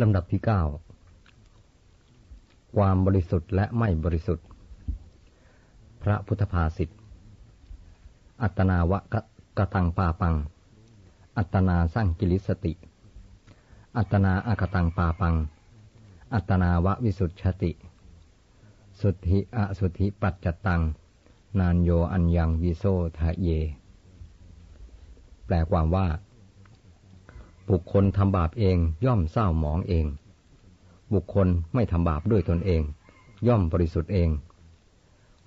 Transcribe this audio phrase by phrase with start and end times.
[0.00, 0.62] ลำดับที่เก้า
[2.76, 4.46] ความบริสุทธิ์และไม่บริสุทธิ์
[6.02, 6.90] พระพุทธภาษิต
[8.42, 8.98] อัตนาวะ
[9.58, 10.34] กะตังปาปัง
[11.38, 12.72] อัตนาสร้างกิริสติ
[13.96, 15.34] อัตนาอากตังปาปัง
[16.34, 17.72] อัตนาวะวิสุทธิติ
[19.00, 20.82] สุทธิอสุทธิปัจจตัง
[21.58, 22.84] นานโยอัญญังวิโซ
[23.18, 23.48] ทะเย
[25.46, 26.06] แปลความว่า
[27.70, 30.06] บุคคลทำบาปเองย่อมเศร้าหมองเอง
[31.14, 32.82] บุคคลไม่ทำบาปด้วยตนเอง
[33.46, 34.28] ย่อมบริสุทธิ์เอง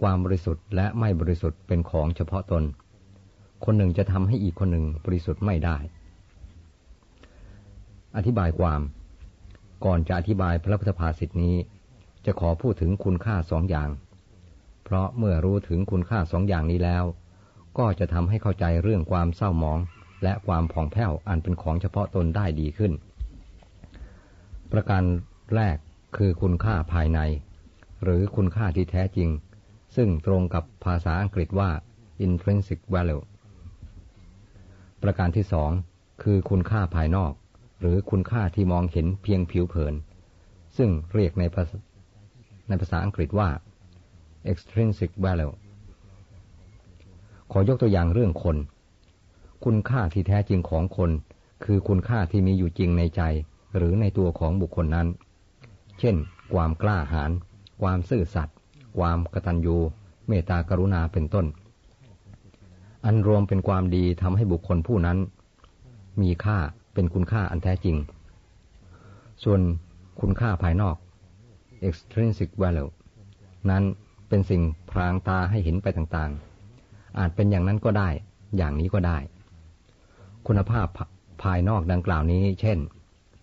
[0.02, 2.64] ความบริสุทธิ์และไม่บริสุทธิ์เป็นของเฉพาะตน
[3.66, 5.78] คนหนึ่งจะทำให้อีกคนหนึ่งบริสุทธิ์ไม่ได้
[8.16, 8.82] อธิบายความ
[9.86, 11.56] ก่อนจะอธิบายพระพุทธภาษิตนี้
[12.26, 13.90] จะขอพูดถึงคุณค่าสองอย่าง
[14.84, 17.04] เพราะเมื่อรู้ถึงคุณค่าสองอย่างนี้แล้ว
[17.78, 19.80] ก็จะทำให้เข้าใจเรื่องความเศร้าหมอง
[20.24, 22.92] และความผ่องแผ้วอันเป็นของเฉพาะตนได้ดีขึ้น
[24.72, 25.04] ประการ
[25.56, 25.78] แรก
[26.18, 27.20] คือคุณค่าภายใน
[28.04, 29.30] หรือคุณค่าที่แท้จริง
[29.96, 31.70] ซึ่งตรงกับภาษาอังกฤษว่า
[32.26, 33.24] intrinsic value
[35.04, 35.72] ประการที่สอง
[36.24, 37.34] คือคุณค่าภายนอก
[37.80, 39.94] หรือคุณค่าที่มองเห็นเพียงผิวเผิน
[40.78, 41.78] ซึ่งเรียกในภาษา
[42.70, 43.50] ในภาษาอังกฤษว่า
[44.52, 45.54] extrinsic value
[47.52, 48.58] ขอยกตัวอย่างเรื่องคน
[49.66, 51.12] คุณค่าที่แท้จริงของคน
[51.64, 53.22] คือคุณค่าที่มีอยู่จริงในใจ
[53.78, 55.08] หรือในตัวของบุคคลนั้น
[56.00, 56.16] เช่น
[56.54, 57.32] ความกล้าหาญ
[57.82, 58.56] ความซื่อสัตย์
[58.98, 59.78] ความกตัญญู
[60.28, 61.46] เมตตากรุณาเป็นต้น
[63.06, 65.18] อันรวมเป็นความดีทำให้บุคคลผู้นั้น
[66.22, 66.58] มีค่า
[66.94, 67.98] เป็นคุณค่าอันแท้จริง
[69.44, 69.62] ส่วน
[70.22, 70.96] คุณค่าภายนอก
[71.88, 72.92] extrinsic value
[73.70, 73.84] นั้น
[74.30, 78.10] เป็นสิ่งพรางตาให้เห็นไปต่างๆ อาจเป็นอย่างนั้นก็ได้
[78.58, 79.18] อย่างนี้ก็ได้
[80.48, 80.88] คุณภาพ
[81.44, 82.78] ภายนอกดังกล่าวนี้ เช่น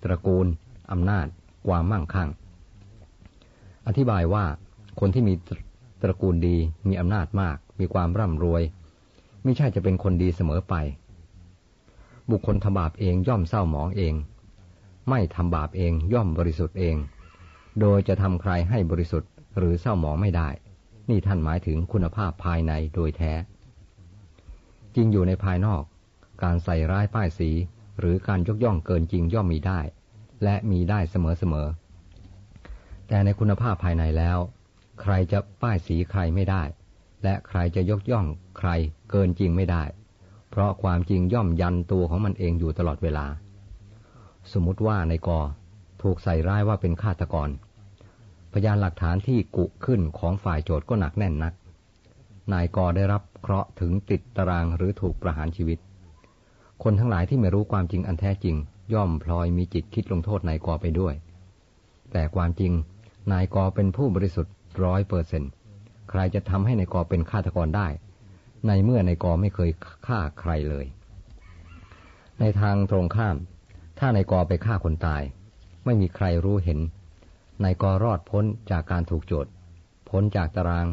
[0.02, 0.47] ตระกูล
[0.92, 1.27] อำนาจ
[1.66, 2.30] ความมั่งคั่ง
[3.86, 4.44] อธิบายว่า
[5.00, 5.34] คนที่มี
[6.02, 6.56] ตระกูลดี
[6.89, 8.62] มีอำนาจมาก มีความร่ำรวย
[9.45, 10.74] ไม่ใช่จะเป็นคนดีเสมอไป
[12.30, 14.14] บุคคลทำบาปเองย่อมเศร้าหมองเอง
[15.11, 16.96] ไม่ทำบาปเองย่อมบริสุทธิ์เอง
[17.80, 20.48] โดยจะทำใครให้บริสุทธิ์หรือเศร้าหมองไม่ได้
[21.08, 23.33] นี่ท่านหมายถึงคุณภาพภายในโดยแท้
[24.95, 25.83] จริงอยู่ในภายนอก
[26.42, 27.51] การใส่ร้ายป้ายสี
[27.98, 29.80] หรือการยกย่องเกินจริงย่อมมีได้
[30.45, 34.39] และมีได้เสมอๆ แต่ในคุณภาพภายในแล้ว
[35.02, 36.63] ใครจะป้ายสีใครไม่ได้
[37.23, 38.27] และใครจะยกย่อง
[38.58, 38.70] ใคร
[39.11, 39.83] เกินจริงไม่ได้
[40.51, 43.27] เพราะความจริงย่อมยันตัวของมันเองอยู่ตลอดเวลา
[44.53, 45.41] สมมติว่าในกอ
[46.03, 47.51] ถูกใส่ร้ายว่าเป็นฆาตกร
[48.53, 51.55] พยานหลักฐานที่กุขึ้นของฝ่ายโจทย์ก็หนักแน่นนัก
[52.53, 55.79] นายกอได้รับเคราะห์ถึงติดตารางหรือถูกประหารชีวิต
[56.83, 58.57] คนทั้งหลายที่ไม่รู้ความจริงอันแท้จริง
[58.95, 61.14] ย่อมพลอยมีจิตคิดลงโทษนายกอไปด้วย
[62.13, 62.73] แต่ความจริง
[63.33, 64.55] นายกอเป็นผู้บริสุทธิ์
[64.85, 65.42] ร้อยเปอร์เซน
[66.11, 67.89] ใครจะทำให้นายกอเป็นฆาตกรได้
[68.67, 69.70] ในเมื่อนายกอไม่เคย
[70.07, 70.86] ฆ่าใครเลย
[72.41, 73.36] ในทางตรงข้าม
[73.98, 75.23] ถ้านายกอไปฆ่าคนตาย
[75.85, 76.79] ไม่มีใครรู้เห็น
[77.65, 79.51] นายกอรอดพ้นจากการถูกโจทย์
[80.11, 80.86] พ้นจากตาราง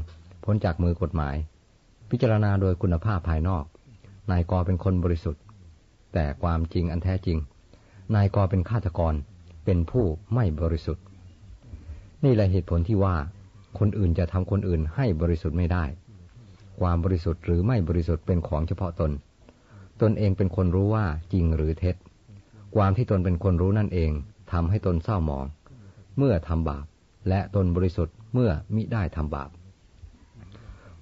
[0.43, 1.35] พ้นจากมือกฎหมาย
[2.09, 3.63] พิจารณาโดยคุณภาพภายนอก
[4.31, 5.41] นายกอเป็นคนบริสุทธิ์
[6.13, 7.37] แต่ความจริงอันแท้จริง
[8.15, 9.13] นายกอเป็นฆาตกร
[9.65, 11.03] เป็นผู้ไม่บริสุทธิ์
[12.23, 13.15] นี่แหละเหตุผลที่ว่า
[13.79, 15.85] คนอื่นจะทำคนอื่นให้บริสุทธิ์ไม่ได้
[16.79, 19.11] ความบริสุทธิ์หรือไม่บริสุทธิ์เป็นของเฉพาะตน
[20.01, 21.95] ตนเองเป็นคนรู้ว่าจริงหรือเท็จ
[22.75, 24.11] ความที่ตนเป็นคนรู้นั่นเอง
[24.51, 25.45] ทำให้ตนเศร้าหมอง
[26.17, 26.85] เมื่อทำบาป
[27.29, 29.49] และตนบริสุทธิ์เมื่อมิได้ทำบาป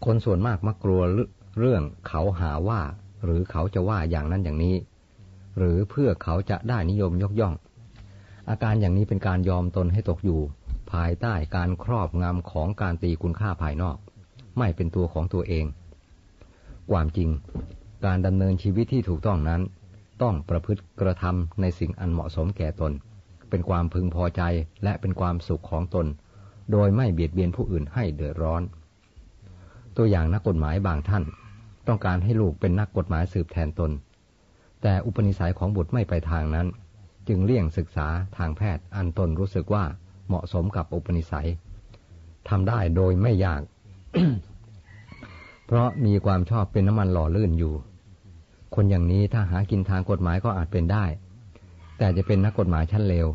[0.06, 1.02] คนส่วนมากมักกลัว
[1.60, 2.82] เรื่องเขาหาว่า
[3.24, 4.76] หรือเขาจะว่าอย่างนั้นอย่างนี้
[5.58, 7.54] หรือเพื่อเขาจะได้นิยมยกย่อง
[8.50, 10.42] อาการอย่างนี้เป็นการยอมตนให้ตกอยู่
[10.92, 13.98] ภายใต้การครอบงำของการตีคุณค่าภายนอก
[14.58, 15.66] ไม่เป็นตัวของตัวเอง
[16.92, 17.30] ความจริง
[18.06, 19.62] การดำเนินชีวิตที่ถูกต้องนั้น
[20.22, 22.92] ต้องประพฤติกระทำในสิ่งอันเหมาะสมแก่ตน
[23.50, 24.42] เป็นความพึงพอใจ
[24.84, 26.06] และเป็นความสุขของตน
[26.72, 28.62] โดยไม่เบียดเบียนผู้อื่นให้เดือดร้อน
[29.98, 31.24] ตัวอย่างนักกฎหมายบางท่าน
[31.88, 33.92] ต้องการให้ลูกเป็นนักกฎหมายสืบแทนตน
[34.82, 36.68] แต่อุปนิสัยของบุตรไม่ไปทางนั้น
[37.28, 38.08] จึงเลี่ยงศึกษา
[38.38, 39.84] ทางแพทย์อันตนรู้สึกว่า
[40.28, 41.50] เหมาะสมกับอุปนิสัย
[42.50, 43.62] ทำได้โดยไม่ยาก
[45.66, 47.74] เพราะมีความชอบเป็นน้ำมันหล่อลื่นอยู่
[48.76, 51.06] คนอย่างนี้ถ้าหากินทางกฎหมายก็อาจเป็นได้
[51.98, 53.28] แต่จะเป็นนักกฎหมายชั้นเลว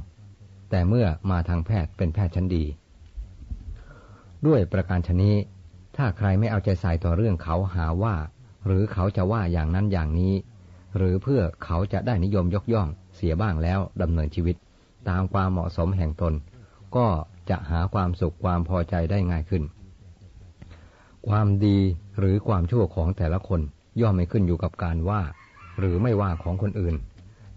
[0.70, 2.64] แต่เมื่อมาทางแพทย์เป็นแพทย์ชั้นดี
[4.46, 5.34] ด้วยประการชนี้
[5.96, 8.14] ถ้าใครไม่เอาใจใส่ต่อเรื่องเขาหาว่า
[8.66, 10.34] หรือเขาจะว่าอย่างนั้นอย่างนี้
[10.96, 14.56] หรือเพื่อเขาจะได้นิยมยกย่องเสียบ้างแล้วดำเนินชีวิต
[15.08, 16.34] ตามความเหมาะสมแห่งตน
[16.96, 17.06] ก็
[17.50, 19.62] จะหาความสุขความพอใจได้ง่ายขึ้น
[21.28, 21.78] ความดี
[22.18, 23.60] หรือความชั่วของแต่ละคน
[24.00, 25.22] ย่อมไม่ขึ้นอยู่กับการว่า
[25.78, 26.94] หรือไม่ว่าของคนอื่น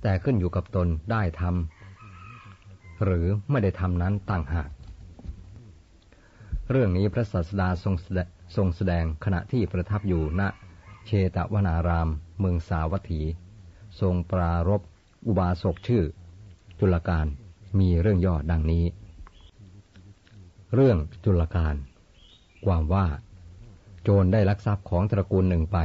[0.01, 4.69] แต่ขึ้นอยู่กับตนได้ทำหรือไม่ได้ทำนั้นต่างหาก
[6.71, 7.95] เรื่องนี้พระศาสดาทรง
[8.55, 10.41] ทรงแสดงขณะที่ประทับอยู่ณ
[11.05, 12.09] เชตวนาราม
[12.39, 13.21] เมืองสาวัตถี
[13.99, 14.81] ทรงปรารบ
[15.27, 16.03] อุบาสกชื่อ
[16.79, 17.25] จุลการ
[17.79, 18.85] มีเรื่องย่อดังนี้
[20.73, 21.75] เรื่องจุลการ
[22.65, 23.07] ความว่า
[24.03, 25.77] โจรได้ลักทรัพย์ของตระกูลหนึ่งไป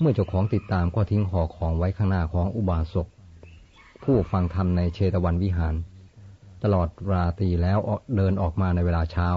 [0.00, 3.06] เมื่อเจ้าของติดตามก็ทิ้งห่อของไว้ข้างหน้าของอุบาสก
[4.02, 5.74] ผู้ฟังธรรมในเชตวันวิหาร
[6.62, 7.78] ตลอดราตรีแล้ว
[8.16, 9.28] เดินออกมาในเวลาเช้า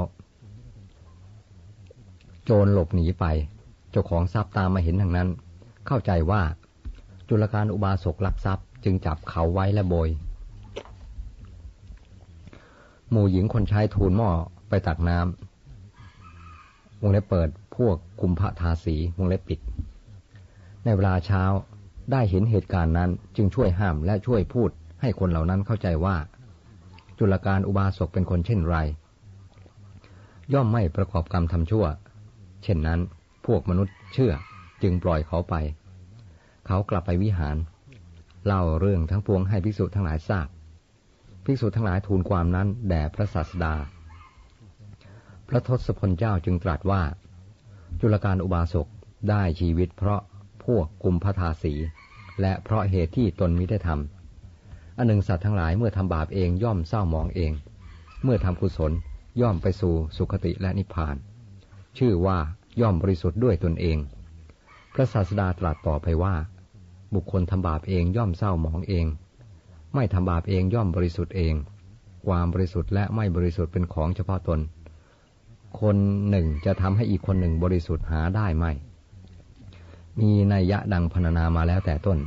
[2.44, 3.26] โจรหลบหนีไป
[3.92, 5.30] เจ้าของทรัพย์ตามมาเห็นทางนั้น
[5.88, 6.42] เข้าใจว่า
[7.30, 10.10] จุลการอุบาสกลักทรัพย์ จึงจับเขาไว้และโบย
[13.12, 14.30] หมู่หญิงคนใช้ทูลหม้อ
[14.70, 19.60] ไปตักน้ำวงเล็บเปิดพวกกุมภทาสีวงเล็บปิด
[20.84, 21.44] ในเวลาเช้า
[22.12, 24.70] ได้เห็นเหตุการณ์นั้นจึงช่วยห้ามและช่วยพูด
[25.02, 26.16] ให้คนเหล่านั้นเข้าใจว่า
[27.18, 28.78] จุลการอุบาสกเป็นคนเช่นไร
[30.54, 31.86] ย่อมไม่ประกอบกรรมทำชั่ว
[32.64, 33.00] เช่นนั้น
[33.46, 34.34] พวกมนุษย์เชื่อ
[34.84, 35.56] จึงปล่อยเขาไป
[36.68, 37.58] เขากลับไปวิหาร
[38.46, 40.48] เล่าเรื่องทั้งปวงให้ภิกษุทั้งหลายทราบ
[41.46, 43.76] ภิกษุทั้งหลายทูลความนั้นแด่พระศาสดา
[45.48, 47.02] พระทศพลเจ้าจึงตรัสว่า
[48.00, 48.88] จุลการอุบาสก
[49.30, 50.22] ได้ชีวิตเพราะ
[50.66, 51.74] พวกกุมพทาสี
[52.42, 57.52] และเพราะเหตุที่ตนมิได้ทำอันหนึ่งสัตว์ทั้งหลายเมื่อทำบาปเองย่อมเศร้ามองเอง
[58.24, 58.92] เมื่อทำกุศล
[59.42, 61.16] ย่อมไปสู่สุคติและนิพพาน
[61.98, 62.38] ชื่อว่า
[62.82, 63.98] ย่อมบริสุทธิ์ด้วยตนเอง
[65.00, 66.36] ระศาสดาตรัสต่อไปว่า
[67.16, 69.06] บุคคลทำบาปเองย่อมเศร้าหมองเอง
[69.96, 71.54] ไม่ทำบาปเองย่อมบริสุทธิ์เอง
[72.28, 74.60] ความบริสุทธิ์และไม่บริสุทธิ์เป็นของเฉพาะตน
[75.82, 75.96] คน
[76.30, 78.66] หนึ่งจะทำให้อีกคนหนึ่งบริสุทธิ์หาได้ไหม
[80.20, 82.20] มีนัยยะดังพรรณนามาแล้วแต่ต้น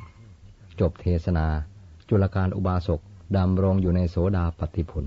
[0.80, 1.46] จบเทศนา
[2.08, 3.00] จุลการอุบาสก
[3.36, 5.04] ดำรงอยู่ในโสดาปฏิผล